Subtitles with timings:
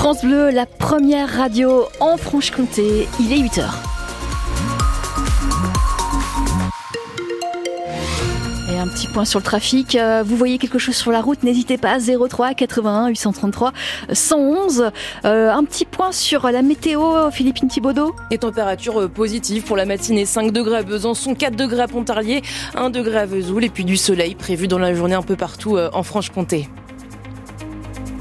[0.00, 3.68] France Bleu, la première radio en Franche-Comté, il est 8h.
[8.72, 9.96] Et un petit point sur le trafic.
[9.96, 11.98] Euh, vous voyez quelque chose sur la route, n'hésitez pas.
[11.98, 13.74] 03 81 833
[14.10, 14.90] 111.
[15.22, 18.16] un petit point sur la météo, Philippine Thibaudot.
[18.30, 20.24] Et température euh, positive pour la matinée.
[20.24, 22.40] 5 degrés à Besançon, 4 degrés à Pontarlier,
[22.74, 25.76] 1 degré à Vesoul et puis du soleil prévu dans la journée un peu partout
[25.76, 26.70] euh, en Franche-Comté.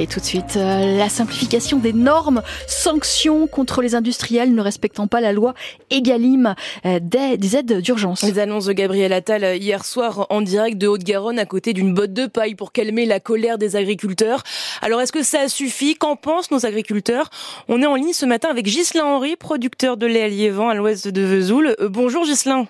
[0.00, 5.06] Et tout de suite, euh, la simplification des normes, sanctions contre les industriels ne respectant
[5.06, 5.52] pas la loi
[5.90, 6.54] EGalim,
[6.86, 8.22] euh, des, aides d'urgence.
[8.22, 11.92] Les annonces de Gabriel Attal euh, hier soir en direct de Haute-Garonne à côté d'une
[11.92, 14.42] botte de paille pour calmer la colère des agriculteurs.
[14.80, 15.96] Alors est-ce que ça suffit?
[15.96, 17.28] Qu'en pensent nos agriculteurs?
[17.68, 20.74] On est en ligne ce matin avec Ghislain Henry, producteur de lait à Liévent à
[20.74, 21.76] l'ouest de Vesoul.
[21.90, 22.66] bonjour Ghislain.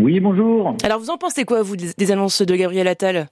[0.00, 0.76] Oui, bonjour.
[0.82, 3.28] Alors vous en pensez quoi, vous, des annonces de Gabriel Attal?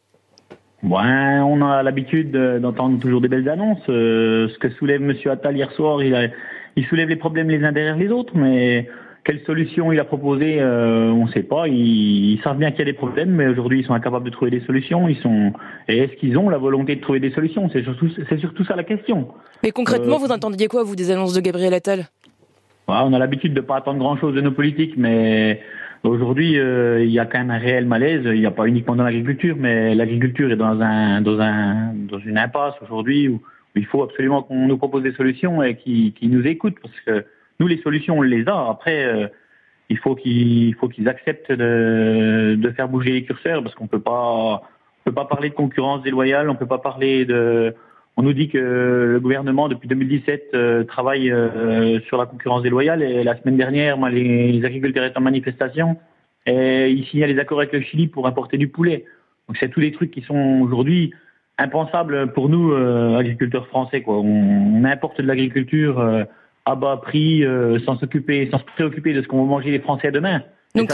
[0.87, 3.83] Ouais, on a l'habitude d'entendre toujours des belles annonces.
[3.89, 6.31] Euh, ce que soulève Monsieur Attal hier soir, il,
[6.77, 8.89] il soulève les problèmes les uns derrière les autres, mais
[9.25, 11.67] quelle solution il a proposé, euh, on ne sait pas.
[11.67, 14.53] Ils, savent bien qu'il y a des problèmes, mais aujourd'hui ils sont incapables de trouver
[14.53, 15.09] des solutions.
[15.09, 15.53] Ils sont
[15.89, 17.69] et est-ce qu'ils ont la volonté de trouver des solutions?
[17.73, 19.27] C'est surtout c'est surtout ça la question.
[19.65, 22.07] Mais concrètement, euh, vous entendiez quoi vous des annonces de Gabriel Attal?
[22.87, 25.61] On a l'habitude de pas attendre grand chose de nos politiques, mais
[26.07, 28.23] Aujourd'hui, euh, il y a quand même un réel malaise.
[28.25, 32.19] Il n'y a pas uniquement dans l'agriculture, mais l'agriculture est dans un dans un dans
[32.19, 33.43] une impasse aujourd'hui où,
[33.75, 37.27] il faut absolument qu'on nous propose des solutions et qui qui nous écoutent parce que
[37.61, 38.71] nous les solutions on les a.
[38.71, 39.27] Après, euh,
[39.91, 44.01] il faut qu'ils faut qu'ils acceptent de de faire bouger les curseurs parce qu'on peut
[44.01, 47.75] pas on peut pas parler de concurrence déloyale, on peut pas parler de
[48.17, 53.03] on nous dit que le gouvernement, depuis 2017, euh, travaille euh, sur la concurrence déloyale.
[53.03, 55.99] Et la semaine dernière, les, agriculteurs étaient en manifestation.
[56.47, 59.05] Et ils signaient les accords avec le Chili pour importer du poulet.
[59.49, 61.13] Donc, c'est tous les trucs qui sont aujourd'hui
[61.59, 64.01] impensables pour nous, euh, agriculteurs français.
[64.01, 64.19] Quoi.
[64.19, 66.27] On, importe de l'agriculture
[66.65, 67.45] à bas prix,
[67.85, 70.43] sans s'occuper, sans se préoccuper de ce qu'on va manger les Français demain.
[70.77, 70.93] Donc,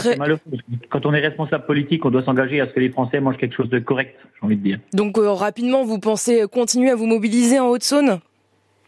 [0.89, 3.55] quand on est responsable politique, on doit s'engager à ce que les Français mangent quelque
[3.55, 4.79] chose de correct, j'ai envie de dire.
[4.93, 8.19] Donc euh, rapidement, vous pensez continuer à vous mobiliser en Haute-Saône?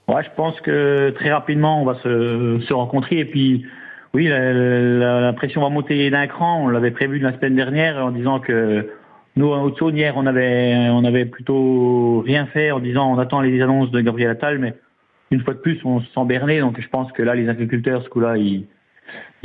[0.08, 3.66] Ouais, je pense que très rapidement, on va se, se rencontrer et puis
[4.14, 6.64] oui, la, pression va monter d'un cran.
[6.64, 8.88] On l'avait prévu la semaine dernière en disant que
[9.36, 13.42] nous, en Haute-Saône, hier, on avait, on avait plutôt rien fait en disant on attend
[13.42, 14.74] les annonces de Gabriel Attal, mais
[15.32, 16.62] une fois de plus, on se sent berné.
[16.62, 18.68] Donc je pense que là, les agriculteurs, ce coup-là, ils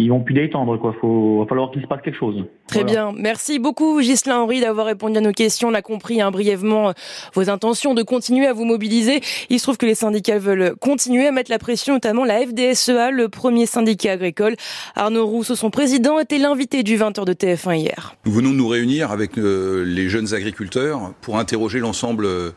[0.00, 0.94] ils vont plus détendre quoi.
[1.00, 2.44] Faut, va falloir qu'il se passe quelque chose.
[2.66, 3.12] Très bien.
[3.16, 5.68] Merci beaucoup, Ghislain Henry, d'avoir répondu à nos questions.
[5.68, 6.92] On a compris hein, brièvement euh,
[7.34, 9.20] vos intentions de continuer à vous mobiliser.
[9.50, 13.10] Il se trouve que les syndicats veulent continuer à mettre la pression, notamment la FDSEA,
[13.10, 14.56] le premier syndicat agricole.
[14.94, 18.14] Arnaud Rousseau, son président, était l'invité du 20h de TF1 hier.
[18.24, 22.50] Nous venons de nous réunir avec euh, les jeunes agriculteurs pour interroger l'ensemble euh,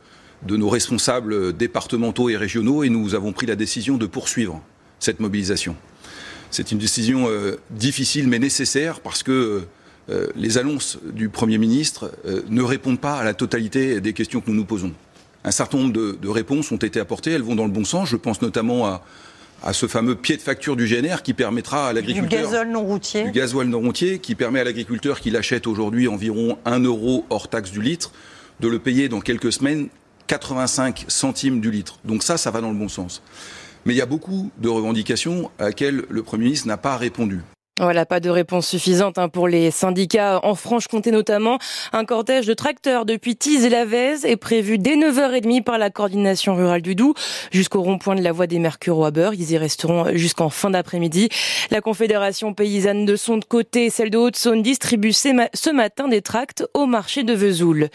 [0.46, 4.62] de nos responsables départementaux et régionaux et nous avons pris la décision de poursuivre
[5.00, 5.75] cette mobilisation.
[6.53, 9.64] C'est une décision euh, difficile mais nécessaire parce que
[10.09, 14.40] euh, les annonces du Premier ministre euh, ne répondent pas à la totalité des questions
[14.40, 14.91] que nous nous posons.
[15.44, 18.08] Un certain nombre de, réponses ont été apportées, elles vont dans le bon sens.
[18.08, 22.30] Je pense notamment à, ce fameux pied de facture du GNR qui permettra à l'agriculteur.
[22.30, 23.24] Du gasoil non routier.
[23.24, 27.50] Du gasoil non routier qui permet à l'agriculteur qui l'achète aujourd'hui environ 1 euro hors
[27.50, 28.12] taxe du litre
[28.59, 29.88] de le payer dans quelques semaines
[30.28, 32.00] 85 centimes du litre.
[32.06, 33.24] Donc ça, ça va dans le bon sens.
[33.86, 37.42] Mais il y a beaucoup de revendications à laquelle le Premier ministre n'a pas répondu.
[37.79, 41.57] Voilà, pas de réponse suffisante hein, pour les syndicats en Franche-Comté notamment.
[41.91, 46.53] Un cortège de tracteurs depuis Tise et Lavez est prévu dès 9h30 par la coordination
[46.53, 47.16] rurale du Doubs
[47.51, 49.34] jusqu'au rond-point de la voie des Mercures à beurre.
[49.34, 51.29] Ils y resteront jusqu'en fin d'après-midi.
[51.72, 56.85] La Confédération paysanne de son côté, celle de Haute-Saône, distribue ce matin des tracts au
[56.85, 57.90] marché de Vesoul.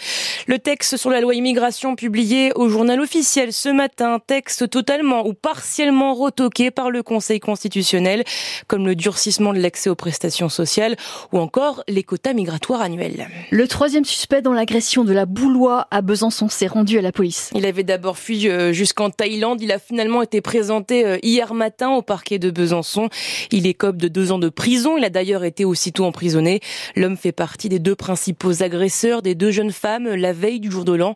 [0.48, 5.34] Le texte sur la loi immigration publié au journal officiel ce matin, texte totalement ou
[5.34, 8.24] partiellement retoqué par le Conseil constitutionnel,
[8.66, 10.96] comme le durcissement de la l'accès aux prestations sociales
[11.30, 13.28] ou encore les quotas migratoires annuels.
[13.50, 17.50] Le troisième suspect dans l'agression de la Boulois à Besançon s'est rendu à la police.
[17.54, 19.60] Il avait d'abord fui euh, jusqu'en Thaïlande.
[19.60, 23.10] Il a finalement été présenté euh, hier matin au parquet de Besançon.
[23.50, 24.96] Il écope de deux ans de prison.
[24.96, 26.60] Il a d'ailleurs été aussitôt emprisonné.
[26.96, 30.87] L'homme fait partie des deux principaux agresseurs des deux jeunes femmes la veille du jour
[30.87, 31.14] de l'an.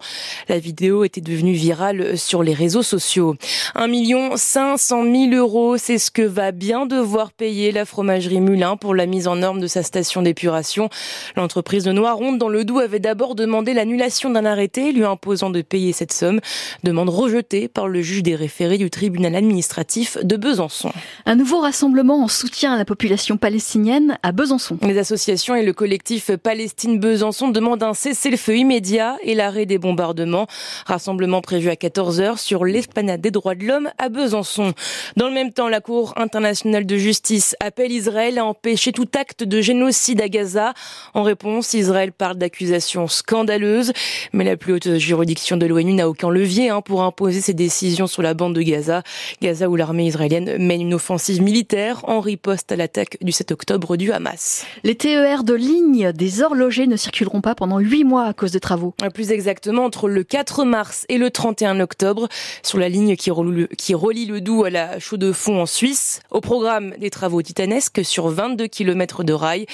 [0.50, 3.34] La vidéo était devenue virale sur les réseaux sociaux.
[3.76, 8.76] 1 million 500 000 euros, c'est ce que va bien devoir payer la fromagerie Trémulin
[8.76, 10.88] pour la mise en norme de sa station d'épuration.
[11.36, 15.62] L'entreprise de Noironde dans le Doubs avait d'abord demandé l'annulation d'un arrêté lui imposant de
[15.62, 16.40] payer cette somme,
[16.82, 20.90] demande rejetée par le juge des référés du tribunal administratif de Besançon.
[21.24, 24.76] Un nouveau rassemblement en soutien à la population palestinienne à Besançon.
[24.82, 30.48] Les associations et le collectif Palestine Besançon demandent un cessez-le-feu immédiat et l'arrêt des bombardements.
[30.86, 34.72] Rassemblement prévu à 14h sur l'esplanade des droits de l'homme à Besançon.
[35.16, 39.44] Dans le même temps, la Cour internationale de justice appelle Israël à empêcher tout acte
[39.44, 40.74] de génocide à Gaza.
[41.14, 43.92] En réponse, Israël parle d'accusations scandaleuses,
[44.32, 48.06] mais la plus haute juridiction de l'ONU n'a aucun levier hein, pour imposer ses décisions
[48.06, 49.02] sur la bande de Gaza.
[49.40, 53.96] Gaza où l'armée israélienne mène une offensive militaire en riposte à l'attaque du 7 octobre
[53.96, 54.64] du Hamas.
[54.84, 58.58] Les TER de ligne des horlogers ne circuleront pas pendant huit mois à cause de
[58.58, 58.94] travaux.
[59.14, 62.28] Plus exactement, entre le 4 mars et le 31 octobre,
[62.62, 66.20] sur la ligne qui relie, qui relie le Doubs à la Chaux-de-Fonds en Suisse.
[66.30, 69.66] Au programme des travaux titanesques sur 22 km de rails.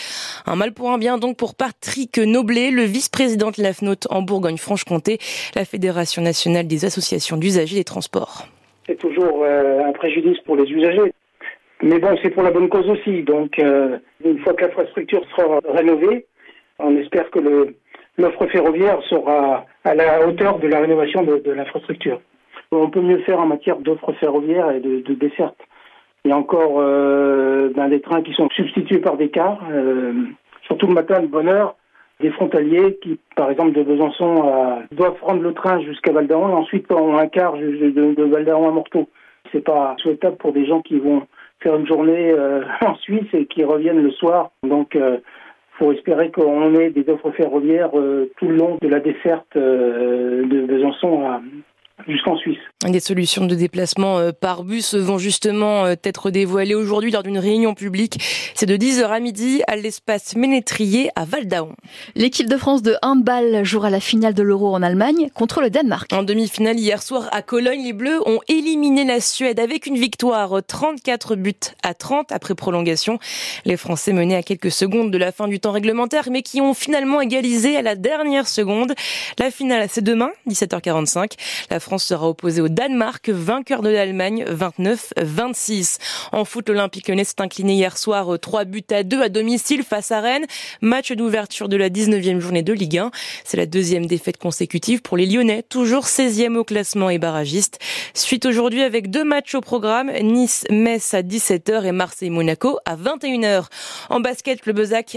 [0.46, 5.18] Un mal pour un bien donc pour Patrick Noblet, le vice-président de l'AFNOT en Bourgogne-Franche-Comté,
[5.54, 8.46] la Fédération nationale des associations d'usagers des transports.
[8.86, 11.12] C'est toujours euh, un préjudice pour les usagers.
[11.82, 13.22] Mais bon, c'est pour la bonne cause aussi.
[13.22, 16.26] Donc, euh, une fois que l'infrastructure sera rénovée,
[16.78, 17.38] on espère que
[18.16, 22.20] l'offre ferroviaire sera à la hauteur de la rénovation de, l'infrastructure.
[22.72, 25.14] On peut mieux faire en matière d'offre ferroviaire et de, de.
[26.24, 30.12] Il y a encore euh, ben, des trains qui sont substitués par des cars, euh,
[30.66, 31.76] surtout le matin de bonne heure,
[32.20, 36.48] des frontaliers qui, par exemple, de Besançon, euh, doivent prendre le train jusqu'à Val d'Aron
[36.48, 39.08] et ensuite ont un quart de, de, Val d'Aron à Morteau.
[39.52, 41.22] C'est pas souhaitable pour des gens qui vont
[41.60, 44.50] faire une journée euh, en Suisse et qui reviennent le soir.
[44.64, 45.16] Donc, il euh,
[45.78, 50.66] faut espérer qu'on ait des offres ferroviaires euh, tout le long de la desserte de
[50.66, 51.40] Besançon à,
[52.06, 52.58] jusqu'en Suisse.
[52.86, 57.38] Des solutions de déplacement euh, par bus vont justement euh, être dévoilées aujourd'hui lors d'une
[57.38, 58.18] réunion publique.
[58.54, 61.74] C'est de 10h à midi à l'espace Ménétrier à Val d'Aon.
[62.14, 66.12] L'équipe de France de handball jouera la finale de l'Euro en Allemagne contre le Danemark.
[66.12, 70.62] En demi-finale hier soir à Cologne, les Bleus ont éliminé la Suède avec une victoire
[70.64, 73.18] 34 buts à 30 après prolongation.
[73.64, 76.74] Les Français menaient à quelques secondes de la fin du temps réglementaire mais qui ont
[76.74, 78.94] finalement égalisé à la dernière seconde.
[79.38, 81.32] La finale c'est demain 17h45.
[81.70, 85.96] La France sera opposée au Danemark, vainqueur de l'Allemagne 29-26.
[86.32, 90.12] En foot, l'Olympique Lyonnais s'est incliné hier soir 3 buts à 2 à domicile face
[90.12, 90.44] à Rennes.
[90.82, 93.10] Match d'ouverture de la 19e journée de Ligue 1.
[93.44, 97.78] C'est la deuxième défaite consécutive pour les Lyonnais, toujours 16e au classement et barragiste.
[98.12, 103.66] Suite aujourd'hui avec deux matchs au programme, Nice-Metz à 17h et Marseille-Monaco à 21h.
[104.10, 104.74] En basket, le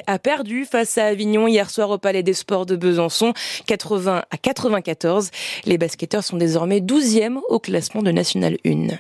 [0.08, 3.34] a perdu face à Avignon hier soir au Palais des Sports de Besançon,
[3.68, 5.32] 80 à 94.
[5.66, 6.38] Les basketteurs sont
[6.68, 8.90] désormais 12e au classement de National 1.